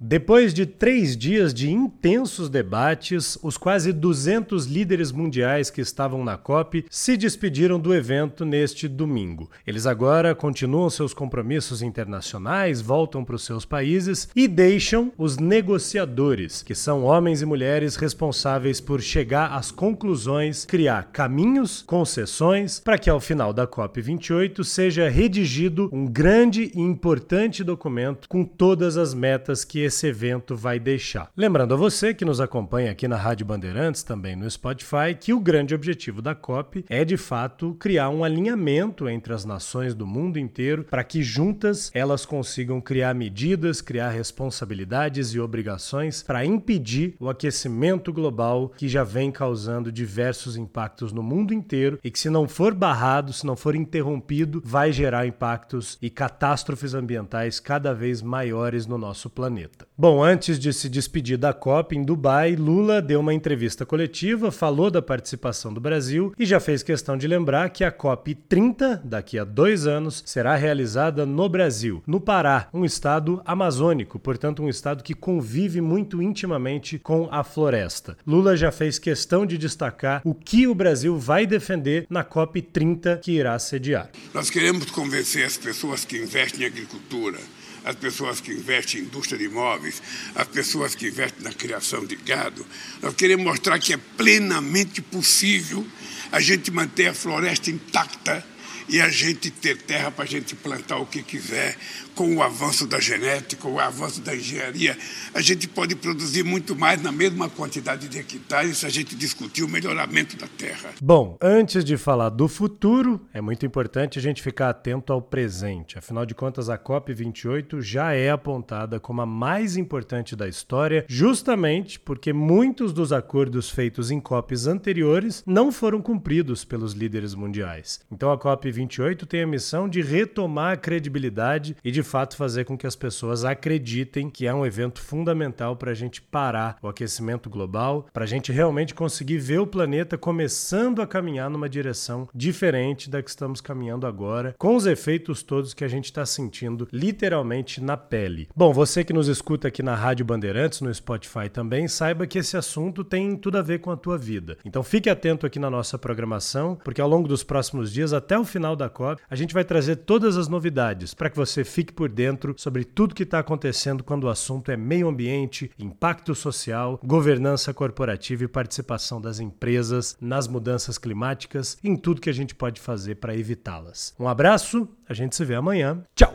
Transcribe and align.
Depois 0.00 0.52
de 0.52 0.66
três 0.66 1.16
dias 1.16 1.54
de 1.54 1.70
intensos 1.70 2.48
debates, 2.48 3.38
os 3.44 3.56
quase 3.56 3.92
200 3.92 4.66
líderes 4.66 5.12
mundiais 5.12 5.70
que 5.70 5.80
estavam 5.80 6.24
na 6.24 6.36
COP 6.36 6.84
se 6.90 7.16
despediram 7.16 7.78
do 7.78 7.94
evento 7.94 8.44
neste 8.44 8.88
domingo. 8.88 9.48
Eles 9.64 9.86
agora 9.86 10.34
continuam 10.34 10.90
seus 10.90 11.14
compromissos 11.14 11.80
internacionais, 11.80 12.80
voltam 12.80 13.24
para 13.24 13.36
os 13.36 13.44
seus 13.44 13.64
países 13.64 14.28
e 14.34 14.48
deixam 14.48 15.12
os 15.16 15.38
negociadores, 15.38 16.60
que 16.60 16.74
são 16.74 17.04
homens 17.04 17.40
e 17.40 17.46
mulheres 17.46 17.94
responsáveis 17.94 18.80
por 18.80 19.00
chegar 19.00 19.52
às 19.52 19.70
conclusões, 19.70 20.64
criar 20.64 21.10
caminhos, 21.12 21.82
concessões, 21.82 22.80
para 22.80 22.98
que 22.98 23.08
ao 23.08 23.20
final 23.20 23.52
da 23.52 23.64
COP 23.64 24.02
28 24.02 24.64
seja 24.64 25.08
redigido 25.08 25.88
um 25.92 26.04
grande 26.04 26.72
e 26.74 26.80
importante 26.80 27.62
documento 27.62 28.28
com 28.28 28.44
todas 28.44 28.96
as 28.96 29.14
metas 29.14 29.64
que 29.64 29.83
esse 29.84 30.06
evento 30.06 30.56
vai 30.56 30.78
deixar. 30.78 31.30
Lembrando 31.36 31.74
a 31.74 31.76
você 31.76 32.12
que 32.12 32.24
nos 32.24 32.40
acompanha 32.40 32.90
aqui 32.90 33.06
na 33.06 33.16
Rádio 33.16 33.46
Bandeirantes, 33.46 34.02
também 34.02 34.34
no 34.34 34.50
Spotify, 34.50 35.14
que 35.18 35.32
o 35.32 35.40
grande 35.40 35.74
objetivo 35.74 36.20
da 36.20 36.34
COP 36.34 36.84
é 36.88 37.04
de 37.04 37.16
fato 37.16 37.74
criar 37.74 38.10
um 38.10 38.24
alinhamento 38.24 39.08
entre 39.08 39.32
as 39.32 39.44
nações 39.44 39.94
do 39.94 40.06
mundo 40.06 40.38
inteiro 40.38 40.84
para 40.84 41.04
que 41.04 41.22
juntas 41.22 41.90
elas 41.94 42.24
consigam 42.26 42.80
criar 42.80 43.14
medidas, 43.14 43.80
criar 43.80 44.10
responsabilidades 44.10 45.34
e 45.34 45.40
obrigações 45.40 46.22
para 46.22 46.44
impedir 46.44 47.14
o 47.20 47.28
aquecimento 47.28 48.12
global 48.12 48.70
que 48.76 48.88
já 48.88 49.04
vem 49.04 49.30
causando 49.30 49.92
diversos 49.92 50.56
impactos 50.56 51.12
no 51.12 51.22
mundo 51.22 51.52
inteiro 51.52 51.98
e 52.02 52.10
que 52.10 52.18
se 52.18 52.30
não 52.30 52.48
for 52.48 52.74
barrado, 52.74 53.32
se 53.32 53.46
não 53.46 53.56
for 53.56 53.74
interrompido, 53.74 54.62
vai 54.64 54.92
gerar 54.92 55.26
impactos 55.26 55.98
e 56.00 56.08
catástrofes 56.08 56.94
ambientais 56.94 57.60
cada 57.60 57.92
vez 57.92 58.22
maiores 58.22 58.86
no 58.86 58.98
nosso 58.98 59.28
planeta. 59.28 59.73
Bom, 59.96 60.22
antes 60.22 60.58
de 60.58 60.72
se 60.72 60.88
despedir 60.88 61.38
da 61.38 61.52
COP 61.52 61.96
em 61.96 62.02
Dubai, 62.02 62.56
Lula 62.56 63.00
deu 63.00 63.20
uma 63.20 63.32
entrevista 63.32 63.86
coletiva, 63.86 64.50
falou 64.50 64.90
da 64.90 65.00
participação 65.00 65.72
do 65.72 65.80
Brasil 65.80 66.32
e 66.38 66.44
já 66.44 66.58
fez 66.58 66.82
questão 66.82 67.16
de 67.16 67.28
lembrar 67.28 67.70
que 67.70 67.84
a 67.84 67.92
COP 67.92 68.34
30, 68.34 69.02
daqui 69.04 69.38
a 69.38 69.44
dois 69.44 69.86
anos, 69.86 70.22
será 70.26 70.56
realizada 70.56 71.24
no 71.24 71.48
Brasil, 71.48 72.02
no 72.06 72.20
Pará, 72.20 72.68
um 72.74 72.84
estado 72.84 73.40
amazônico, 73.44 74.18
portanto, 74.18 74.62
um 74.62 74.68
estado 74.68 75.04
que 75.04 75.14
convive 75.14 75.80
muito 75.80 76.20
intimamente 76.20 76.98
com 76.98 77.28
a 77.30 77.44
floresta. 77.44 78.16
Lula 78.26 78.56
já 78.56 78.72
fez 78.72 78.98
questão 78.98 79.46
de 79.46 79.56
destacar 79.56 80.20
o 80.24 80.34
que 80.34 80.66
o 80.66 80.74
Brasil 80.74 81.16
vai 81.16 81.46
defender 81.46 82.06
na 82.10 82.24
COP 82.24 82.60
30 82.62 83.18
que 83.18 83.32
irá 83.32 83.56
sediar. 83.58 84.10
Nós 84.32 84.50
queremos 84.50 84.90
convencer 84.90 85.46
as 85.46 85.56
pessoas 85.56 86.04
que 86.04 86.18
investem 86.18 86.62
em 86.62 86.66
agricultura 86.66 87.38
as 87.84 87.94
pessoas 87.96 88.40
que 88.40 88.52
investem 88.52 89.00
em 89.00 89.04
indústria 89.04 89.38
de 89.38 89.44
imóveis, 89.44 90.02
as 90.34 90.48
pessoas 90.48 90.94
que 90.94 91.08
investem 91.08 91.44
na 91.44 91.52
criação 91.52 92.04
de 92.04 92.16
gado. 92.16 92.66
Nós 93.02 93.14
queremos 93.14 93.44
mostrar 93.44 93.78
que 93.78 93.92
é 93.92 93.96
plenamente 94.16 95.02
possível 95.02 95.86
a 96.32 96.40
gente 96.40 96.70
manter 96.70 97.08
a 97.08 97.14
floresta 97.14 97.70
intacta 97.70 98.44
e 98.88 99.00
a 99.00 99.08
gente 99.08 99.50
ter 99.50 99.76
terra 99.76 100.10
para 100.10 100.24
a 100.24 100.26
gente 100.26 100.54
plantar 100.54 100.98
o 100.98 101.06
que 101.06 101.22
quiser, 101.22 101.76
com 102.14 102.36
o 102.36 102.42
avanço 102.42 102.86
da 102.86 103.00
genética, 103.00 103.66
o 103.66 103.80
avanço 103.80 104.20
da 104.20 104.34
engenharia, 104.34 104.96
a 105.34 105.40
gente 105.40 105.66
pode 105.66 105.96
produzir 105.96 106.44
muito 106.44 106.76
mais 106.76 107.02
na 107.02 107.10
mesma 107.10 107.48
quantidade 107.48 108.08
de 108.08 108.18
hectares 108.18 108.78
se 108.78 108.86
a 108.86 108.88
gente 108.88 109.16
discutir 109.16 109.64
o 109.64 109.68
melhoramento 109.68 110.36
da 110.36 110.46
terra. 110.46 110.90
Bom, 111.02 111.36
antes 111.40 111.84
de 111.84 111.96
falar 111.96 112.28
do 112.28 112.46
futuro, 112.46 113.20
é 113.32 113.40
muito 113.40 113.66
importante 113.66 114.18
a 114.18 114.22
gente 114.22 114.42
ficar 114.42 114.70
atento 114.70 115.12
ao 115.12 115.20
presente. 115.20 115.98
Afinal 115.98 116.24
de 116.24 116.34
contas, 116.34 116.68
a 116.68 116.78
COP28 116.78 117.80
já 117.80 118.12
é 118.12 118.30
apontada 118.30 119.00
como 119.00 119.20
a 119.20 119.26
mais 119.26 119.76
importante 119.76 120.36
da 120.36 120.48
história, 120.48 121.04
justamente 121.08 121.98
porque 121.98 122.32
muitos 122.32 122.92
dos 122.92 123.12
acordos 123.12 123.70
feitos 123.70 124.10
em 124.10 124.20
COPs 124.20 124.66
anteriores 124.66 125.42
não 125.46 125.72
foram 125.72 126.00
cumpridos 126.00 126.64
pelos 126.64 126.92
líderes 126.92 127.34
mundiais. 127.34 128.00
Então 128.10 128.30
a 128.30 128.38
COP 128.38 128.70
28 128.74 129.26
tem 129.26 129.42
a 129.42 129.46
missão 129.46 129.88
de 129.88 130.02
retomar 130.02 130.72
a 130.72 130.76
credibilidade 130.76 131.76
e 131.82 131.90
de 131.90 132.02
fato 132.02 132.36
fazer 132.36 132.64
com 132.64 132.76
que 132.76 132.86
as 132.86 132.96
pessoas 132.96 133.44
acreditem 133.44 134.28
que 134.28 134.46
é 134.46 134.54
um 134.54 134.66
evento 134.66 135.00
fundamental 135.00 135.76
para 135.76 135.92
a 135.92 135.94
gente 135.94 136.20
parar 136.20 136.76
o 136.82 136.88
aquecimento 136.88 137.48
global, 137.48 138.06
para 138.12 138.24
a 138.24 138.26
gente 138.26 138.50
realmente 138.50 138.94
conseguir 138.94 139.38
ver 139.38 139.60
o 139.60 139.66
planeta 139.66 140.18
começando 140.18 141.00
a 141.00 141.06
caminhar 141.06 141.48
numa 141.48 141.68
direção 141.68 142.28
diferente 142.34 143.08
da 143.08 143.22
que 143.22 143.30
estamos 143.30 143.60
caminhando 143.60 144.06
agora, 144.06 144.54
com 144.58 144.74
os 144.74 144.86
efeitos 144.86 145.42
todos 145.42 145.74
que 145.74 145.84
a 145.84 145.88
gente 145.88 146.06
está 146.06 146.26
sentindo 146.26 146.88
literalmente 146.92 147.80
na 147.80 147.96
pele. 147.96 148.48
Bom, 148.56 148.72
você 148.72 149.04
que 149.04 149.12
nos 149.12 149.28
escuta 149.28 149.68
aqui 149.68 149.82
na 149.82 149.94
Rádio 149.94 150.24
Bandeirantes, 150.24 150.80
no 150.80 150.92
Spotify 150.92 151.48
também, 151.48 151.86
saiba 151.86 152.26
que 152.26 152.38
esse 152.38 152.56
assunto 152.56 153.04
tem 153.04 153.36
tudo 153.36 153.58
a 153.58 153.62
ver 153.62 153.80
com 153.80 153.90
a 153.90 153.96
tua 153.96 154.18
vida. 154.18 154.56
Então 154.64 154.82
fique 154.82 155.08
atento 155.08 155.46
aqui 155.46 155.58
na 155.58 155.70
nossa 155.70 155.98
programação, 155.98 156.76
porque 156.82 157.00
ao 157.00 157.08
longo 157.08 157.28
dos 157.28 157.44
próximos 157.44 157.92
dias, 157.92 158.12
até 158.12 158.38
o 158.38 158.44
final 158.44 158.63
final 158.64 158.74
da 158.74 158.88
COP, 158.88 159.20
a 159.28 159.36
gente 159.36 159.52
vai 159.52 159.62
trazer 159.62 159.96
todas 159.96 160.38
as 160.38 160.48
novidades 160.48 161.12
para 161.12 161.28
que 161.28 161.36
você 161.36 161.64
fique 161.64 161.92
por 161.92 162.08
dentro 162.08 162.54
sobre 162.56 162.82
tudo 162.82 163.14
que 163.14 163.22
está 163.22 163.38
acontecendo 163.38 164.02
quando 164.02 164.24
o 164.24 164.28
assunto 164.28 164.70
é 164.70 164.76
meio 164.76 165.06
ambiente, 165.06 165.70
impacto 165.78 166.34
social, 166.34 166.98
governança 167.04 167.74
corporativa 167.74 168.44
e 168.44 168.48
participação 168.48 169.20
das 169.20 169.38
empresas 169.38 170.16
nas 170.18 170.48
mudanças 170.48 170.96
climáticas 170.96 171.76
em 171.84 171.94
tudo 171.94 172.22
que 172.22 172.30
a 172.30 172.34
gente 172.34 172.54
pode 172.54 172.80
fazer 172.80 173.16
para 173.16 173.36
evitá-las. 173.36 174.14
Um 174.18 174.28
abraço, 174.28 174.88
a 175.06 175.12
gente 175.12 175.36
se 175.36 175.44
vê 175.44 175.54
amanhã. 175.54 176.02
Tchau! 176.14 176.32